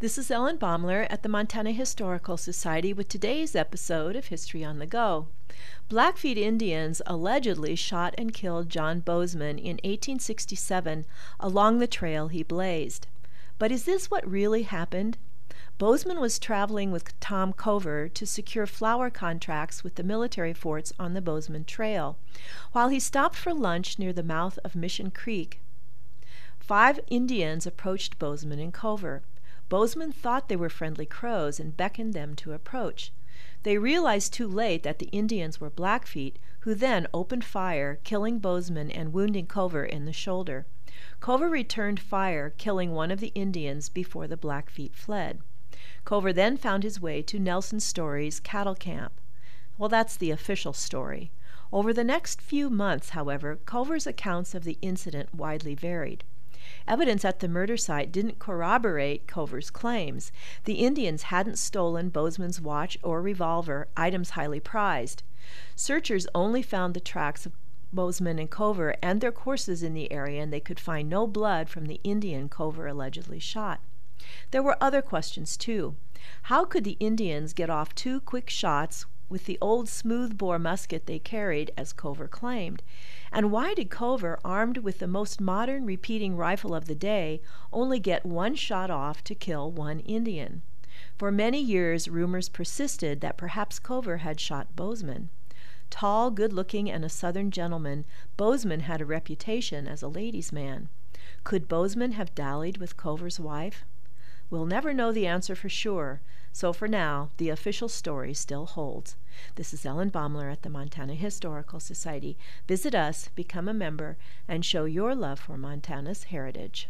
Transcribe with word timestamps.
This 0.00 0.16
is 0.16 0.30
Ellen 0.30 0.58
Baumler 0.58 1.08
at 1.10 1.24
the 1.24 1.28
Montana 1.28 1.72
Historical 1.72 2.36
Society 2.36 2.92
with 2.92 3.08
today's 3.08 3.56
episode 3.56 4.14
of 4.14 4.26
History 4.26 4.64
on 4.64 4.78
the 4.78 4.86
Go. 4.86 5.26
Blackfeet 5.88 6.38
Indians 6.38 7.02
allegedly 7.04 7.74
shot 7.74 8.14
and 8.16 8.32
killed 8.32 8.70
John 8.70 9.00
Bozeman 9.00 9.58
in 9.58 9.78
1867 9.82 11.04
along 11.40 11.78
the 11.78 11.88
trail 11.88 12.28
he 12.28 12.44
blazed. 12.44 13.08
But 13.58 13.72
is 13.72 13.86
this 13.86 14.08
what 14.08 14.24
really 14.24 14.62
happened? 14.62 15.18
Bozeman 15.78 16.20
was 16.20 16.38
traveling 16.38 16.92
with 16.92 17.18
Tom 17.18 17.52
Cover 17.52 18.08
to 18.08 18.24
secure 18.24 18.68
flour 18.68 19.10
contracts 19.10 19.82
with 19.82 19.96
the 19.96 20.04
military 20.04 20.54
forts 20.54 20.92
on 21.00 21.14
the 21.14 21.20
Bozeman 21.20 21.64
Trail. 21.64 22.16
While 22.70 22.90
he 22.90 23.00
stopped 23.00 23.34
for 23.34 23.52
lunch 23.52 23.98
near 23.98 24.12
the 24.12 24.22
mouth 24.22 24.60
of 24.62 24.76
Mission 24.76 25.10
Creek, 25.10 25.60
five 26.60 27.00
Indians 27.08 27.66
approached 27.66 28.20
Bozeman 28.20 28.60
and 28.60 28.72
Cover. 28.72 29.22
Bozeman 29.68 30.12
thought 30.12 30.48
they 30.48 30.56
were 30.56 30.68
friendly 30.68 31.04
Crows 31.04 31.60
and 31.60 31.76
beckoned 31.76 32.14
them 32.14 32.34
to 32.36 32.52
approach. 32.52 33.12
They 33.64 33.76
realized 33.76 34.32
too 34.32 34.48
late 34.48 34.82
that 34.82 34.98
the 34.98 35.08
Indians 35.08 35.60
were 35.60 35.70
Blackfeet, 35.70 36.38
who 36.60 36.74
then 36.74 37.06
opened 37.12 37.44
fire, 37.44 38.00
killing 38.04 38.38
Bozeman 38.38 38.90
and 38.90 39.12
wounding 39.12 39.46
Cover 39.46 39.84
in 39.84 40.04
the 40.04 40.12
shoulder. 40.12 40.66
Cover 41.20 41.48
returned 41.48 42.00
fire, 42.00 42.50
killing 42.56 42.92
one 42.92 43.10
of 43.10 43.20
the 43.20 43.32
Indians 43.34 43.88
before 43.88 44.26
the 44.26 44.36
Blackfeet 44.36 44.94
fled. 44.94 45.40
Cover 46.04 46.32
then 46.32 46.56
found 46.56 46.82
his 46.82 47.00
way 47.00 47.20
to 47.22 47.38
Nelson 47.38 47.80
Story's 47.80 48.40
cattle 48.40 48.74
camp. 48.74 49.20
Well, 49.76 49.88
that's 49.88 50.16
the 50.16 50.30
official 50.30 50.72
story. 50.72 51.30
Over 51.70 51.92
the 51.92 52.04
next 52.04 52.40
few 52.40 52.70
months, 52.70 53.10
however, 53.10 53.56
Cover's 53.66 54.06
accounts 54.06 54.54
of 54.54 54.64
the 54.64 54.78
incident 54.80 55.34
widely 55.34 55.74
varied. 55.74 56.24
Evidence 56.86 57.24
at 57.24 57.40
the 57.40 57.48
murder 57.48 57.76
site 57.76 58.12
didn't 58.12 58.38
corroborate 58.38 59.26
Cover's 59.26 59.70
claims. 59.70 60.30
The 60.64 60.74
Indians 60.74 61.24
hadn't 61.24 61.58
stolen 61.58 62.08
Bozeman's 62.08 62.60
watch 62.60 62.96
or 63.02 63.20
revolver, 63.20 63.88
items 63.96 64.30
highly 64.30 64.60
prized. 64.60 65.22
Searchers 65.74 66.26
only 66.34 66.62
found 66.62 66.94
the 66.94 67.00
tracks 67.00 67.46
of 67.46 67.52
Bozeman 67.92 68.38
and 68.38 68.50
Cover 68.50 68.94
and 69.02 69.20
their 69.20 69.30
horses 69.32 69.82
in 69.82 69.94
the 69.94 70.12
area, 70.12 70.42
and 70.42 70.52
they 70.52 70.60
could 70.60 70.78
find 70.78 71.08
no 71.08 71.26
blood 71.26 71.68
from 71.68 71.86
the 71.86 72.00
Indian 72.04 72.48
Cover 72.48 72.86
allegedly 72.86 73.38
shot. 73.38 73.80
There 74.50 74.62
were 74.62 74.76
other 74.82 75.00
questions, 75.00 75.56
too. 75.56 75.96
How 76.42 76.64
could 76.64 76.84
the 76.84 76.96
Indians 77.00 77.52
get 77.52 77.70
off 77.70 77.94
two 77.94 78.20
quick 78.20 78.50
shots 78.50 79.06
with 79.28 79.44
the 79.44 79.58
old 79.60 79.88
smooth-bore 79.88 80.58
musket 80.58 81.06
they 81.06 81.18
carried, 81.18 81.70
as 81.76 81.92
Cover 81.92 82.28
claimed? 82.28 82.82
And 83.30 83.50
why 83.50 83.74
did 83.74 83.90
Cover, 83.90 84.38
armed 84.44 84.78
with 84.78 84.98
the 84.98 85.06
most 85.06 85.40
modern 85.40 85.84
repeating 85.84 86.36
rifle 86.36 86.74
of 86.74 86.86
the 86.86 86.94
day, 86.94 87.40
only 87.72 88.00
get 88.00 88.24
one 88.24 88.54
shot 88.54 88.90
off 88.90 89.22
to 89.24 89.34
kill 89.34 89.70
one 89.70 90.00
Indian? 90.00 90.62
For 91.16 91.30
many 91.30 91.60
years 91.60 92.08
rumors 92.08 92.48
persisted 92.48 93.20
that 93.20 93.36
perhaps 93.36 93.78
Cover 93.78 94.18
had 94.18 94.40
shot 94.40 94.74
Bozeman. 94.74 95.28
Tall, 95.90 96.30
good-looking, 96.30 96.90
and 96.90 97.04
a 97.04 97.08
Southern 97.08 97.50
gentleman, 97.50 98.04
Bozeman 98.36 98.80
had 98.80 99.00
a 99.00 99.06
reputation 99.06 99.86
as 99.88 100.02
a 100.02 100.08
ladies' 100.08 100.52
man. 100.52 100.88
Could 101.44 101.68
Bozeman 101.68 102.12
have 102.12 102.34
dallied 102.34 102.78
with 102.78 102.96
Cover's 102.96 103.40
wife? 103.40 103.84
We'll 104.50 104.64
never 104.64 104.94
know 104.94 105.12
the 105.12 105.26
answer 105.26 105.54
for 105.54 105.68
sure, 105.68 106.22
so 106.52 106.72
for 106.72 106.88
now, 106.88 107.30
the 107.36 107.50
official 107.50 107.88
story 107.88 108.32
still 108.32 108.64
holds. 108.64 109.14
This 109.56 109.74
is 109.74 109.84
Ellen 109.84 110.10
Baumler 110.10 110.50
at 110.50 110.62
the 110.62 110.70
Montana 110.70 111.14
Historical 111.14 111.80
Society. 111.80 112.38
Visit 112.66 112.94
us, 112.94 113.28
become 113.34 113.68
a 113.68 113.74
member, 113.74 114.16
and 114.48 114.64
show 114.64 114.86
your 114.86 115.14
love 115.14 115.38
for 115.38 115.58
Montana's 115.58 116.24
heritage. 116.24 116.88